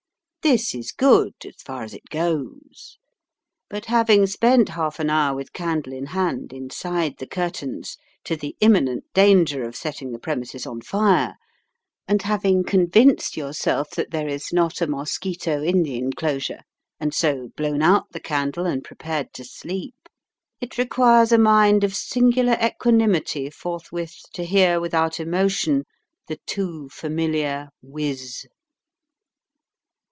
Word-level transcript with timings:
This 0.43 0.73
is 0.73 0.91
good, 0.91 1.35
as 1.45 1.57
far 1.63 1.83
as 1.83 1.93
it 1.93 2.09
goes. 2.09 2.97
But, 3.69 3.85
having 3.85 4.25
spent 4.25 4.69
half 4.69 4.99
an 4.99 5.07
hour 5.11 5.35
with 5.35 5.53
candle 5.53 5.93
in 5.93 6.07
hand 6.07 6.51
inside 6.51 7.17
the 7.19 7.27
curtains, 7.27 7.95
to 8.23 8.35
the 8.35 8.55
imminent 8.59 9.03
danger 9.13 9.63
of 9.63 9.75
setting 9.75 10.11
the 10.11 10.17
premises 10.17 10.65
on 10.65 10.81
fire, 10.81 11.35
and 12.07 12.23
having 12.23 12.63
convinced 12.63 13.37
yourself 13.37 13.91
that 13.91 14.09
there 14.09 14.27
is 14.27 14.51
not 14.51 14.81
a 14.81 14.87
mosquito 14.87 15.61
in 15.61 15.83
the 15.83 15.95
inclosure, 15.99 16.61
and 16.99 17.13
so 17.13 17.49
blown 17.55 17.83
out 17.83 18.07
the 18.11 18.19
candle 18.19 18.65
and 18.65 18.83
prepared 18.83 19.33
to 19.33 19.43
sleep, 19.45 19.93
it 20.59 20.75
requires 20.75 21.31
a 21.31 21.37
mind 21.37 21.83
of 21.83 21.95
singular 21.95 22.57
equanimity 22.59 23.51
forthwith 23.51 24.15
to 24.33 24.43
hear 24.43 24.79
without 24.79 25.19
emotion 25.19 25.85
the 26.27 26.39
too 26.47 26.89
familiar 26.89 27.69
whiz. 27.83 28.47